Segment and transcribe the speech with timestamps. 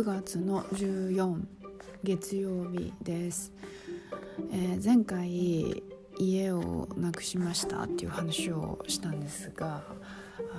[0.00, 1.42] 9月の14
[2.02, 3.52] 月曜日です、
[4.50, 5.82] えー、前回
[6.18, 9.82] 家をなくしましたっていう話をしたんですが、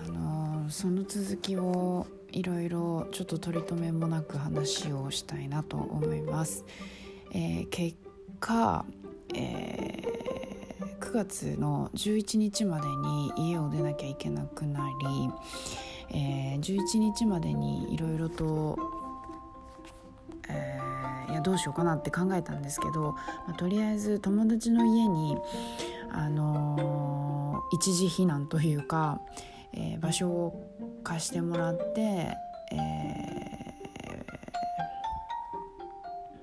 [0.06, 6.64] あのー、その続きをいろいろちょっと取り留めもなく話をしたいなと思います、
[7.34, 7.98] えー、結
[8.40, 8.86] 果、
[9.34, 10.04] え
[11.00, 15.32] 9月の11日までに家を出なきゃいけなくなり
[16.14, 19.01] えー、11日までにいろいろと、
[21.42, 23.14] どうしようかなって考えたんですけど、
[23.48, 25.38] まあ、とりあえず友達の家に、
[26.12, 29.22] あのー、一時避難というか、
[29.74, 32.38] えー、場所を貸してもらって、え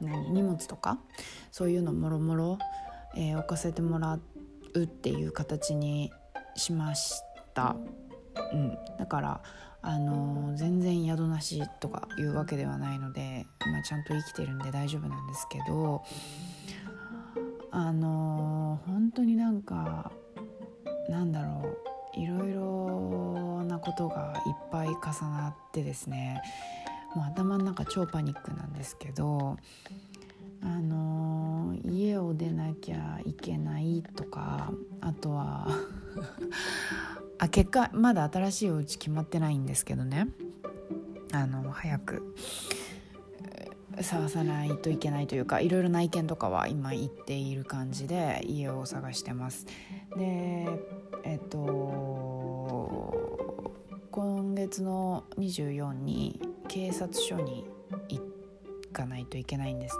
[0.02, 0.99] ー、何荷物とか
[1.51, 2.59] そういうのもろもろ
[3.15, 4.19] 置かせてもら
[4.74, 6.12] うっていう形に
[6.57, 7.23] しまし
[7.55, 7.77] た。
[8.52, 9.41] うん、だから
[9.88, 16.04] あの全然宿なしとかいうわけではないので、まあ、ちゃんと生きてるんで大丈夫なんですけど
[17.71, 20.12] あの本当になんか
[21.09, 21.74] なんだろ
[22.15, 24.99] ういろいろなことがいっぱい重
[25.30, 26.43] なってですね
[27.15, 29.57] もう頭の中超パニックなんですけど
[30.62, 35.66] あの家を出なきゃいけないとかあとは
[37.38, 40.28] あ結果まだ新しいお家決まってないんですけどね。
[41.32, 42.34] あの早く
[44.00, 49.66] 探さないといけないというかいろいろ内見とかは今行っている感じで家を探してます。
[50.16, 50.66] で
[51.24, 53.14] えっと
[54.10, 57.66] 今月の24に警察署に
[58.09, 58.20] 行
[58.92, 59.96] かないといけないんです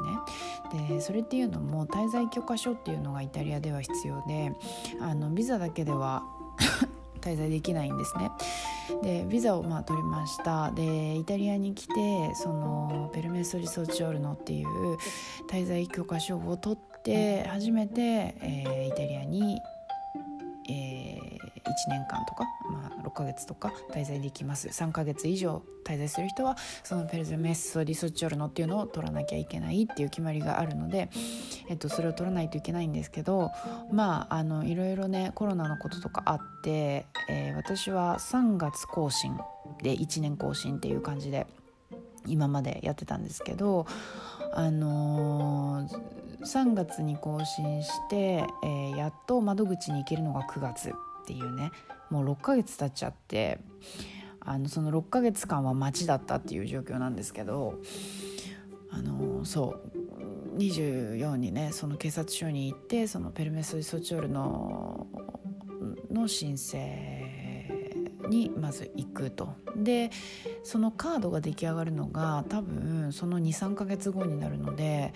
[0.73, 0.89] ね。
[0.89, 4.53] でそれっていうのも滞在許可書っていうのがイタリアでは必要で
[5.01, 6.25] あのビザだけでは
[7.19, 8.31] 滞在できないんですね。
[9.03, 11.95] でビザをまあ取りましたでイタリアに来て
[12.35, 14.69] そのペルメッソ・リソチオルノっていう
[15.51, 18.01] 滞在許可証を取って初めて、
[18.41, 19.59] えー、イタリアに、
[20.71, 24.69] えー、1年間とか、まあ、6ヶ月とか滞在できます。
[24.69, 31.09] 3ヶ月以上滞在する人はそのペルゼメッソ・リソチオルノっていうのを取らなきゃいけないっていう決まりがあるので、
[31.69, 33.51] えっと、それを取らないといけないんですけど
[33.91, 39.39] まああのいろいろねコロナのこととかあって、えー、私は3月更新
[39.83, 41.47] で1年更新っていう感じで
[42.27, 43.87] 今までやってたんですけど
[44.53, 50.93] あのー、3月に更新して、えー、やっと窓口に行けるのが9月。
[51.29, 51.73] っていうね
[52.09, 53.59] もう6ヶ月経っちゃって
[54.41, 57.75] あのその6ヶ月間は待ちだったっていう状況なんですけど
[58.91, 59.79] あのそ
[60.55, 65.07] う24にねその警察署に行ってそのペルメス・ソチオールの
[66.11, 67.28] の申請
[68.29, 69.55] にまず行くと。
[69.77, 70.11] で
[70.63, 75.13] そのカードが出来上がるのが多分その23ヶ月後になるので、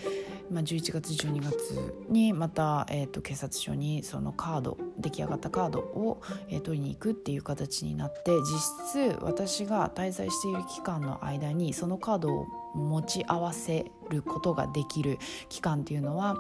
[0.51, 15.19] まあ、11月12月にまた、えーと、警察署にそのカード出来上がったカードを、えー、取りに行くっていう形になって実質私が滞在している期間の間にそのカードを持ち合わせることができる
[15.49, 16.37] 期間っていうのは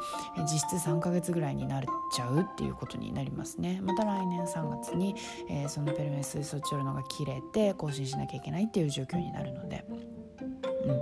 [0.50, 1.82] 実質3ヶ月ぐらいになっ
[2.12, 3.80] ちゃうっていうことになりますね。
[3.82, 5.14] また来年3月に、
[5.48, 9.84] えー、そのペルメス・ソチオルノが切れて更新しなきゃいけないっていう状況になるので。
[9.88, 10.92] う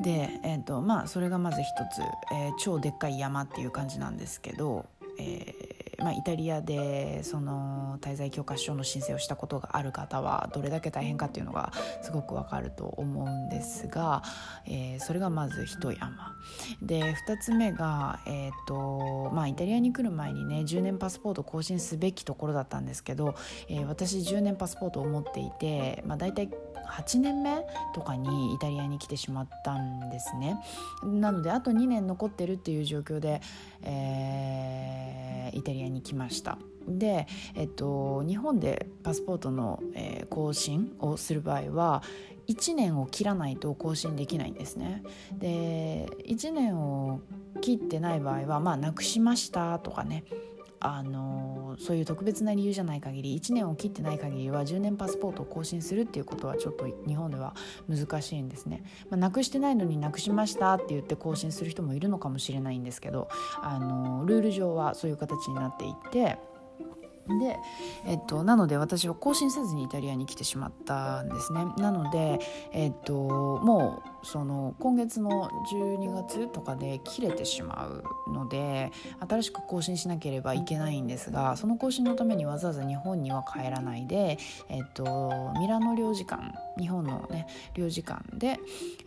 [0.00, 0.02] ん。
[0.02, 2.00] で、えーとまあ、それがまず一つ、
[2.32, 4.86] えー、超でっかい山っていう感じなんですけど、
[5.18, 11.72] えーまあ、イタリアでその滞在許可証の申請をしたことがある方はどれだけ大変かっていうのが
[12.02, 14.22] すごくわかると思うんですが、
[14.66, 16.36] えー、それがまず一山。
[16.82, 23.34] で2つ目が、えーとまあ、イタリアに来る前にね10年パスポート更新すべきところだったんですけど、
[23.68, 26.48] えー、私10年パスポートを持っていて、まあ、大体
[26.90, 30.60] 8年目とかにイタリアに来てしまったんですね。
[31.04, 33.40] なのであと2年残ってるっていう状況で、
[33.82, 36.58] えー、イタリアに来ました。
[36.88, 42.02] で、えっと、日本でパスポートの、えー、更新をする場合は
[42.48, 45.02] 1年を切らないと更新できないんですね。
[45.38, 47.20] で1年を
[47.60, 50.24] 切ってない場合はまあなくしましたとかね。
[50.80, 57.54] あのそういう特別な理由じゃない限り1年を切ってない限りは10年パスポートを更新するっていうことはちょっと日本では
[57.88, 58.82] 難しいんですね。
[59.10, 63.28] まあ、なくしてないのになくしましたって言って更新する人もいるのかもしれないんですけど
[63.60, 66.38] あのルール上はそういう形になっていて。
[67.38, 67.58] で、
[68.04, 71.66] えっと、なので私は更新せずにイタリアに来てしまったんですね。
[71.78, 72.40] なので、
[72.72, 78.92] えっと、もうその今月の12月とかで切れてしまうので
[79.28, 84.38] 新しく更新しなければいけないんですがその更新のためにわざわざ日本には帰らないで、
[84.68, 88.58] えっと、ミラノ領事館日本のね領事館で、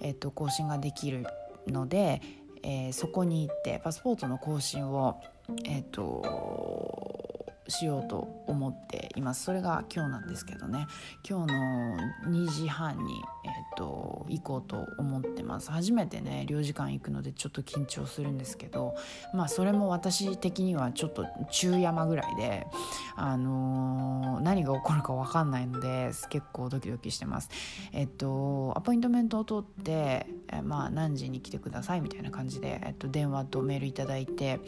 [0.01, 1.25] えっと、更新ができる
[1.67, 2.21] ので、
[2.63, 5.21] えー、そこに行ってパスポートの更新を
[5.65, 7.32] えっと
[7.67, 9.43] しようと思っています。
[9.43, 10.87] それが今日なんですけどね。
[11.27, 15.71] 今日の2時半に、えーと、行こうと思ってます。
[15.71, 18.95] 初めてね領事館行くのでちょっと緊張するんですけど
[19.33, 22.67] まあそれも私的にはちょっと中山ぐらいで、
[23.15, 27.49] あのー、何が起こるか分かんないので結構ドキドキしてます。
[27.91, 34.59] えっ、ー、とアポイントメントを取って、えー、まあ何時に来てくださいみたいな感じで、えっ、と電話とメールいただいて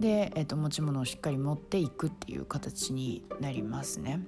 [0.00, 4.20] で、えっと持ち物をしっかり持っていくっていういう形になりますね。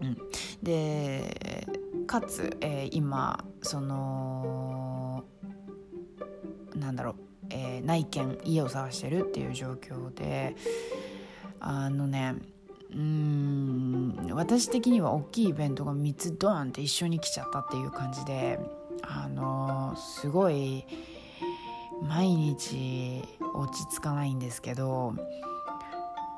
[0.00, 0.18] うん、
[0.62, 1.66] で
[2.06, 5.24] かつ、えー、今その
[6.74, 7.14] なんだろう、
[7.50, 10.54] えー、内見家を探してるっていう状況で
[11.60, 12.36] あのね
[12.94, 18.58] うん私的には大きいイベントが3つドーンって一緒に来ちゃったっていう感じで
[19.02, 20.84] あのすごい
[22.02, 23.22] 毎日
[23.54, 25.14] 落ち着かないんですけど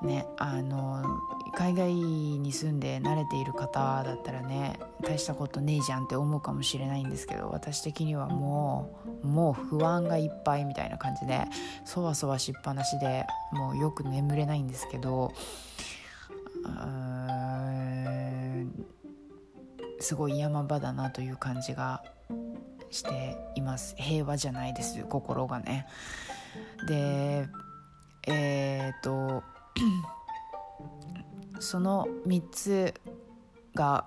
[0.03, 1.03] ねあの
[1.55, 11.45] 海外に住んで慣れている方だったらね大したことねえじゃんって思うかもしれないんですけど私的にはもうもう不安がいっぱいみたいな感じで
[11.85, 15.33] そわそわしっぱなしでもうよく眠れないんですけど
[20.01, 22.03] すごい山場だなという感じが
[22.91, 23.95] しています。
[23.97, 25.87] 平和じゃないです心がね。
[26.89, 27.47] で
[28.27, 29.43] えー、っと
[31.61, 32.95] その3つ
[33.75, 34.07] が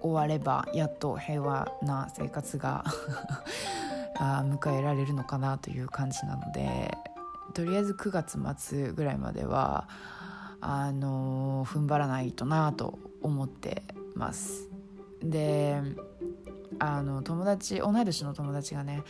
[0.00, 2.84] 終わればやっと平和な生活が
[4.16, 6.96] 迎えられるのかなという感じなので
[7.54, 9.88] とりあえず9月末ぐらいまでは
[10.60, 13.82] あの踏ん張らないとなと思って
[14.14, 14.68] ます。
[15.22, 15.80] で
[16.78, 19.02] あの友達同い年の友達がね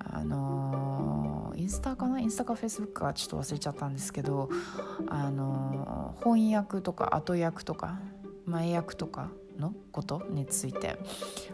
[0.00, 2.20] あのインスタかな？
[2.20, 4.48] インスタかフェイスブックかちょっと忘れちゃったんですけど
[5.08, 7.98] あの翻訳とか後訳とか
[8.46, 10.98] 前訳とかのことについて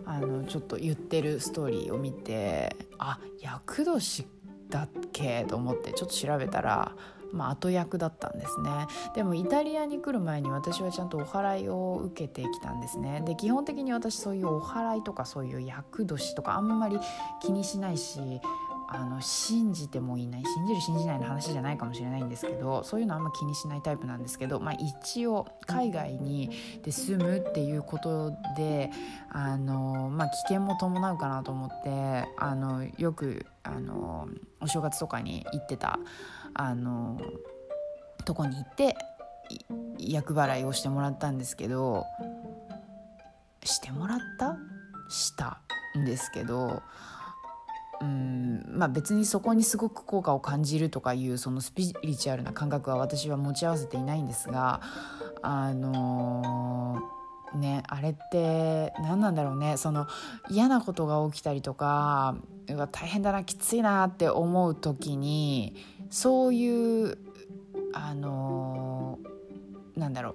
[0.04, 4.26] あのちょっと言ってるストーリーを見てあ厄年
[4.68, 5.44] だっけ？
[5.48, 6.92] と思ってちょっと調べたら
[7.36, 8.70] まあ、後役だったんですね。
[9.14, 13.22] でもイタリアに来る前に私はちゃんとお祓いを受けてきたんですね。
[13.26, 16.98] で基本的に私そういうお祓いとかそういう厄年とかあんまり
[17.40, 18.40] 気にしないし
[18.88, 26.50] あの信じてもいない信じる信じないの話じゃないかもしれないんですけどそういうのあんま気にしないタイプなんですけど、まあ、一応海外に
[26.82, 28.90] で住むっていうことで
[29.30, 34.28] あの、まあ、危険も伴うかなと思ってあのよくあの
[34.60, 35.98] お正月とかに行ってた
[36.58, 37.20] あの
[38.24, 38.96] とこに行って
[39.98, 42.04] 厄払いをしてもらったんですけど
[43.62, 44.56] してもらった？
[45.08, 45.60] した
[45.96, 46.82] んですけど
[48.00, 54.80] うんまあ別にそこにすごく効果を感じるとかいうそのスピリチュアルな感覚は私は持ち合わせていないんですが
[55.42, 59.76] あのー、ねあれって何なんだろうね。
[59.76, 60.08] その
[60.50, 62.36] 嫌なことが起きたりとか
[62.90, 65.76] 大変だなきついなって思う時に
[66.10, 67.18] そういう
[67.92, 69.18] あの
[69.96, 70.34] なんだろう。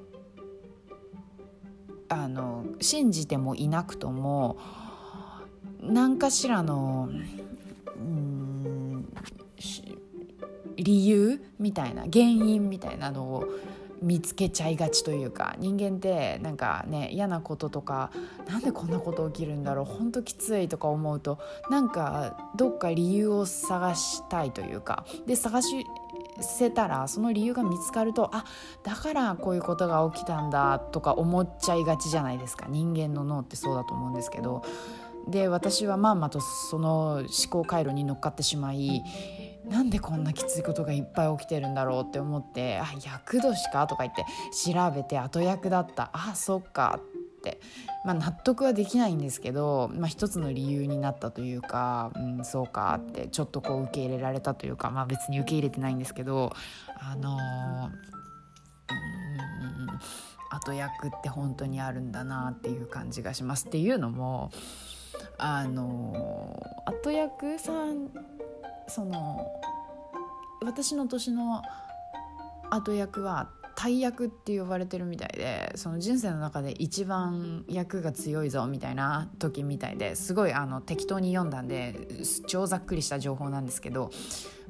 [2.10, 4.58] あの信じてもいなくとも
[5.82, 7.10] 何かしらの
[7.96, 9.08] うん
[10.76, 13.48] 理由みたいな原因みたいなのを
[14.02, 18.12] 見つけちゃいがちというか人間ってなんかね嫌なこととか
[18.48, 21.40] なんでこんなこと起きるんだろう本当きついとか思うと
[21.70, 25.86] なんかどっか理由を探したいというかで探し
[26.40, 28.46] せたらその理由が見つかるとあ
[28.84, 32.66] だからこういうことが起きたんだとか思っちゃいがちじゃないですか。
[32.70, 34.64] 人間の脳ってそうだと思うんですけど。
[35.28, 39.04] で私はまんまとその思考回路に乗っかってしまい
[39.66, 46.10] なんでこんなきついことがいっぱい起きてるんだろうって思ってあ厄年かとか言って調べて後役だった。
[46.14, 47.00] あそっか。
[47.02, 47.60] って、
[48.06, 56.54] まあ、納得はできないんですけど、まあ、一つの理由になったというか、うん、そうかってちょっとこう受け入れられたというか、まあ、別に受け入れてないんですけど
[57.00, 57.92] あのー、うん
[60.54, 63.68] 後役って本当にあるんだなっていう感じがします。
[63.68, 64.52] っていうのも
[65.38, 68.10] あの後役さん
[68.94, 69.48] その
[70.64, 71.64] 私の年の
[72.70, 81.96] 後役は大役って呼ばれてるみたいでその人生の中で一番役が強いぞみたいな時みたいですごいあの適当に読んだんで
[82.48, 84.12] 超ざっくりした情報なんですけど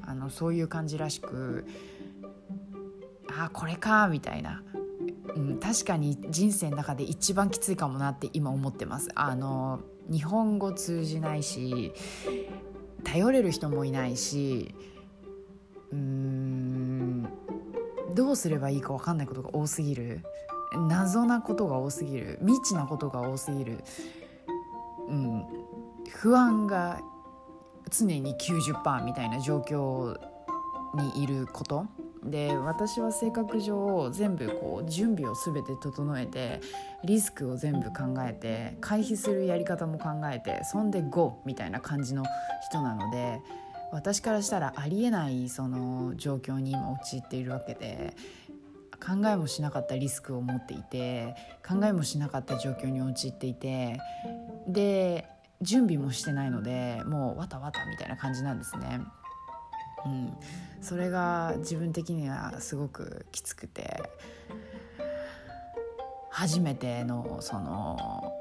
[0.06, 1.66] あのそういう感じらしく
[3.36, 4.62] ああこれかみたいな、
[5.34, 9.08] うん、確かに人生の中で一番きついかもなって今思ってます。
[9.14, 11.92] あの日本語通じないし
[13.04, 14.74] 頼れる人もいないし
[15.90, 17.28] うーん
[18.14, 20.20] どうすればいいか分かんないことが多すぎる。
[20.74, 22.38] 謎なことが多すぎる。
[22.40, 23.84] 未知なことが多すぎる、
[25.08, 25.44] うん、
[26.08, 27.00] 不安が
[27.90, 30.16] 常に90%みたいな状況
[30.94, 31.86] にいること。
[32.24, 36.60] で私は性格上全部こう準備を全て整えて
[37.04, 42.24] リスクを全部考えて回避するやり方も考えてそんで GO みたいな感じの
[42.70, 43.40] 人なので
[43.92, 48.14] 私からしたらありえないその状況に今陥っているわけで
[49.04, 51.34] 考えもしなかったリスクを持っていて
[51.66, 53.98] 考えもしなかった状況に陥っていて
[54.68, 55.26] で
[55.60, 59.00] 準備もしてないのでもうわたわたみたいな感じなんですね。
[60.06, 60.36] うん、
[60.80, 64.02] それが自分的にはすごくきつくて
[66.30, 68.32] 初めてのその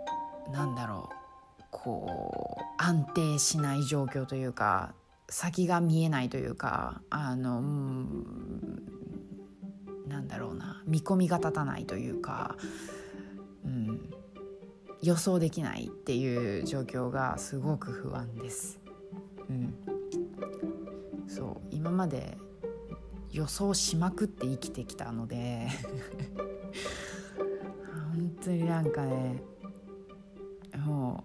[0.51, 1.09] なんだろ
[1.59, 4.93] うこう安定しない状況というか
[5.29, 8.83] 先が見えないというかあの、うん、
[10.07, 12.57] なんだろうな見込みが立たないというか、
[13.65, 14.09] うん、
[15.01, 18.79] 予想できないっていう状況がすごく不安です。
[19.49, 19.73] うん、
[21.33, 21.67] そう。
[21.71, 22.37] 今まで
[23.31, 25.67] 予想しまくって生きてきたので。
[28.13, 29.41] 本当になんかね
[30.77, 31.23] も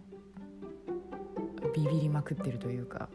[1.64, 3.08] うビビりまくってるというか。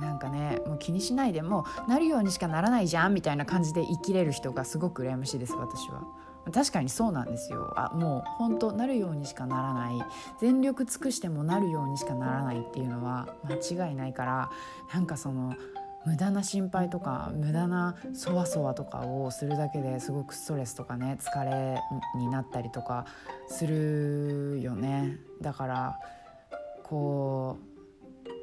[0.00, 6.04] なんかねもう気にしないでもなるようにしかならないじゃんみたいな感じで生きれる人がすごく羨ましいです私は。
[6.52, 7.72] 確かにそうなんですよ。
[7.76, 10.02] あもう本当なるようにしかならない。
[10.40, 14.50] 全力尽くしてもなるようにしかならないっていうのは間違いないから
[14.92, 15.54] なんかその
[16.06, 21.78] 無駄な心配とか無駄なそわそわとかをするだけですごくストレスとかね疲れ
[22.16, 23.04] になったりとか
[23.46, 25.18] するよね。
[25.40, 26.00] だから
[26.84, 27.58] こ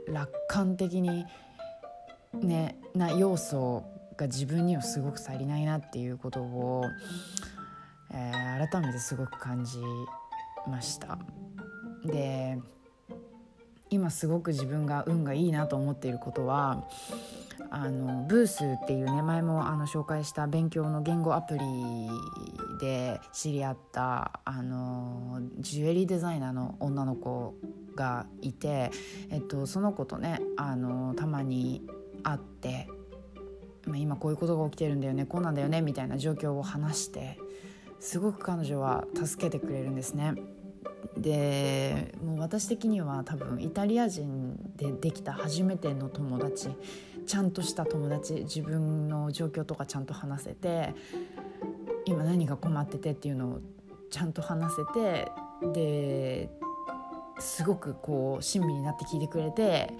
[0.07, 1.25] う楽観的に
[2.33, 3.83] ねな要素
[4.15, 6.85] が自分にはすごく足りないなっていうことを、
[8.17, 9.79] えー、改めてすごく感じ
[10.67, 11.19] ました。
[12.03, 12.59] で
[13.89, 16.83] 今すごく自分が運がいいなと思っていることは
[17.69, 21.61] あのブースっていうね前もあの紹介した勉強の言語アプリ
[22.79, 27.55] で知り合ったあのジュエリーデザイナーの女の子
[27.95, 28.91] がいて、
[29.29, 31.81] えっと、その子とねあのたまに
[32.23, 32.87] 会って、
[33.85, 37.37] まあ、今こういうことが起きてるんだよねこうなんだよねみたいな状況を話して
[37.99, 40.35] すごく彼女は助けてくれるんですね。
[41.17, 46.69] でもう私的には多分イタリア人でできた初めての友達
[47.25, 50.93] ちゃんとした友達自分の状況とかちゃんと話せて
[52.05, 53.61] 今何が困っててっていうのを
[54.11, 55.31] ちゃんと話せて
[55.73, 56.49] で
[57.39, 59.91] すごくこう親身になって聞いてくれて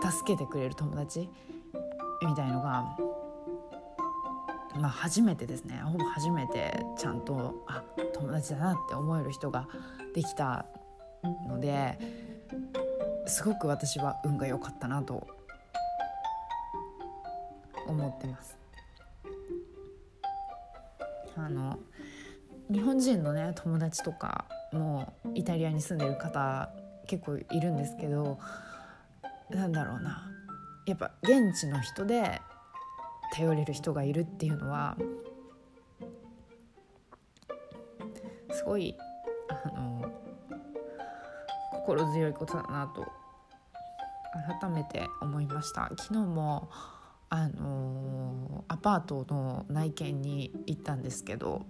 [0.00, 1.28] 助けてくれる友達
[2.26, 2.96] みたいのが、
[4.76, 9.68] まあ、初めてですねほぼ初めてちゃんとあ友達だなって思える人が
[10.14, 10.66] できた
[11.48, 11.96] ので
[13.26, 15.26] すごく私は運が良かったなと
[17.86, 18.56] 思ってます。
[21.36, 21.78] あの
[22.70, 26.70] 日本人のね友達とかもイタリアに住んでる方
[27.06, 28.38] 結構いるんですけど
[29.50, 30.30] なんだろうな
[30.86, 32.40] やっぱ現地の人で
[33.32, 34.96] 頼れる人がいるっていうのは
[38.50, 38.96] すごい
[39.48, 40.12] あの
[41.72, 43.04] 心強いことだなと
[44.60, 45.90] 改めて思いました。
[45.96, 46.70] 昨日も
[47.30, 51.66] あのアパートの内見に行ったんですけど、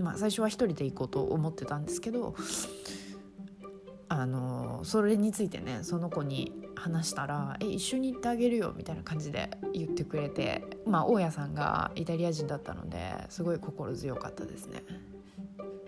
[0.00, 2.36] まあ、最初は一人で行こうと思ってたんですけど
[4.08, 14.82] あのそれについてねその子に話したら「え一緒に行ってあげるよ」みたいな感じで言ってくれてまあ大家さんがイタリア人だったのですごい心強かったですね。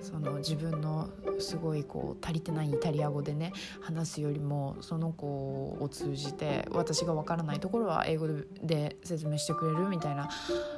[0.03, 8.27] その自分のすごいこう足りてないイタリア語でね話すよりもその子を通じて私が分からないところは英語
[8.63, 10.31] で説明してくれるみたいな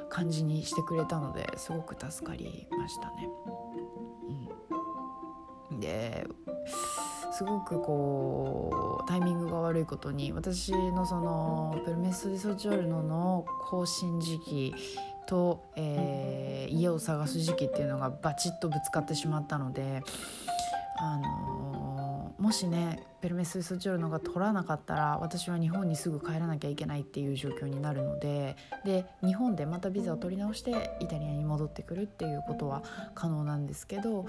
[0.09, 3.29] 感じにしてくれたのですごく助かりましたね。
[5.71, 6.27] うん、で
[7.33, 14.75] すごくこうタイミングが悪いことに私のそのプルメス・ディ・ソチョルノの更新時期
[15.25, 20.03] と、えー、家を探す時期っていうのがバチッとぶつかってしまったので、
[20.99, 21.72] あのー、
[22.43, 32.83] もしねペルメス・ソチョルノが取らなかったら私は日本にすぐ帰らなきゃいけないっていう状況になるのでで日本でまたビザを取り直してイタリアに戻ってくるっていうことは
[33.15, 34.25] 可能なんですけど、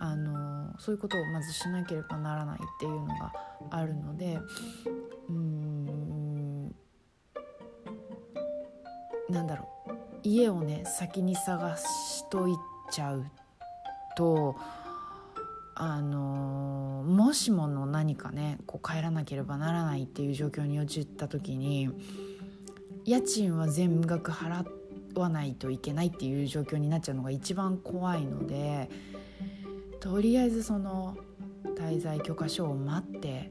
[0.00, 3.32] あの、そういうことをまずしなければならないっていうのが
[3.70, 4.38] あるので
[5.30, 6.66] うん
[9.30, 9.92] なんだろう。
[10.24, 12.54] 家をね先に探しとい
[12.90, 13.24] ちゃう
[14.14, 14.56] と
[15.78, 16.45] あの
[17.26, 21.90] もしもの何かねこう帰らなければならないっていう状況に陥った時に
[23.04, 24.64] 家賃は全額払
[25.16, 28.88] わないといけないっていう状況になっちゃうのが一番怖いので
[29.98, 31.16] とりあえずその
[31.76, 33.50] 滞在許可証を待って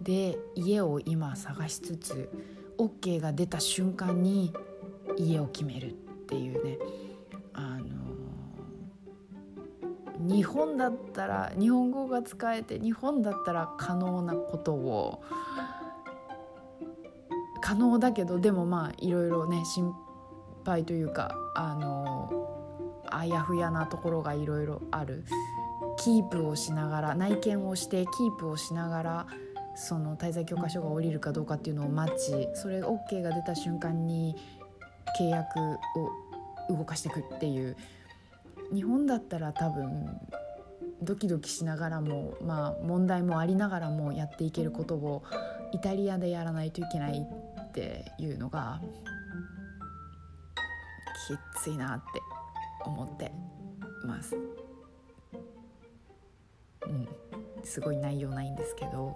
[0.00, 2.30] で家を今探しつつ
[2.78, 4.52] OK が出た瞬間に
[5.16, 5.92] 家を決めるっ
[6.28, 6.78] ていうね
[7.52, 7.97] あの
[10.28, 15.22] 日本だったら日本語が使えて日本だったら可能なことを
[17.60, 19.92] 可能だけどでもまあいろいろね心
[20.64, 22.46] 配というかあの
[23.10, 25.24] あやふやなところがいろいろある。
[25.98, 29.26] キープをしながら内見をしてキープをしながら
[29.74, 34.36] その滞在許可書が下りるかどうかっていうのを待ちそれ OK が出た瞬間に
[35.18, 35.58] 契約
[36.70, 37.76] を動かしていくっていう
[38.72, 40.18] 日本だったら多分
[41.02, 45.22] ドキドキしながらもまあ問題もありながらもやっていけることを
[45.72, 48.80] イタリアでやらないといけないっていうのが
[51.28, 52.20] きついなって
[52.84, 53.32] 思って
[54.04, 54.36] ます。
[56.86, 57.08] うん、
[57.64, 59.14] すごい内容ないんですけど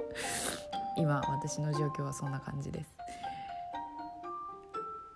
[0.96, 2.94] 今私の状況はそんな感じです。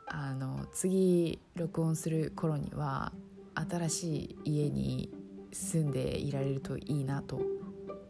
[0.09, 3.13] あの次録音する頃には
[3.55, 5.11] 新しい家に
[5.53, 7.41] 住んでいられるといいなと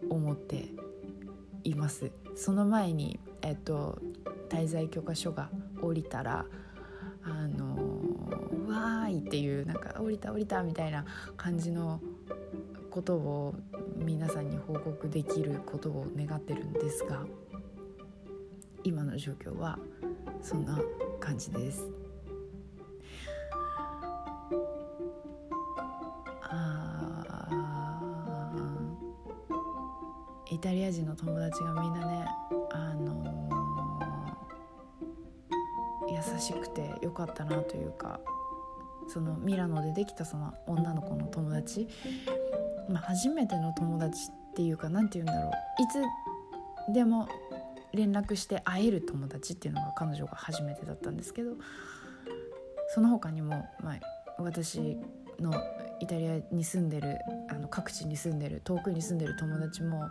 [0.08, 0.66] 思って
[1.64, 3.98] いますその前に、えっと、
[4.48, 6.46] 滞在許可書が降りたら
[7.22, 7.76] あの
[8.68, 11.04] 「わーい!」っていうなんか「降りた降りた」みたいな
[11.36, 12.00] 感じの
[12.90, 13.54] ことを
[13.96, 17.26] 皆さんに報告できることを願ってるんですが
[18.85, 19.78] 今の状況は
[20.42, 20.78] そんな
[21.18, 22.03] 感じです。
[30.64, 32.24] タリア人の友達がみんなね、
[32.72, 38.18] あのー、優しくてよかったなというか
[39.07, 41.87] そのミラノでできたその女の子の友達、
[42.88, 45.87] まあ、初めての友達っていうか何て言うんだろうい
[46.88, 47.29] つでも
[47.92, 51.57] 連絡して会える友達っていうのが彼女が初めてだったんですけど
[52.94, 54.00] その他にも、まあ、
[54.38, 54.96] 私
[55.38, 55.53] の
[56.00, 57.18] イタリアに住んでる
[57.50, 60.09] あの各地に住んでる遠くに住んでる友達も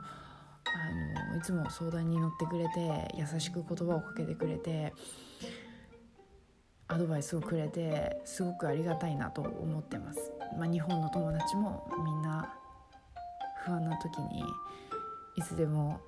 [0.74, 4.94] あのいつも相談に乗ってくれて優しく言葉をかけてくれて
[6.88, 10.32] アドバイスをくれてすごくありがたいなと思ってます。
[10.58, 12.54] まあ、日本の友達もみんな
[13.66, 14.44] 不安な時に
[15.36, 16.00] いつでも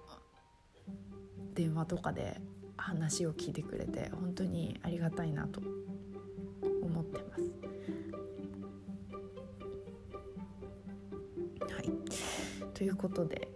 [1.54, 2.40] 電話とかで
[2.78, 5.62] 話を聞いてくれて本当にありがたいなと
[6.84, 7.42] 思ってます。
[11.74, 11.92] はい、
[12.74, 13.55] ということで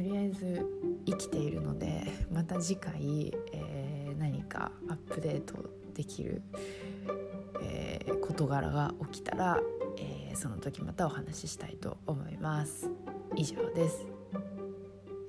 [0.00, 0.66] とりあえず
[1.04, 5.56] 生きているのでまた次回、えー、何かアップデート
[5.92, 6.40] できる、
[7.62, 9.60] えー、事柄が起きたら、
[9.98, 12.90] えー、その時またお話ししたいと思います。
[13.36, 14.06] 以上です、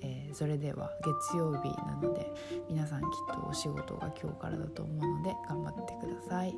[0.04, 2.32] えー、それでは月曜日なので
[2.70, 6.56] 皆さんきっとお仕事が今日からだと思うので頑張ってください。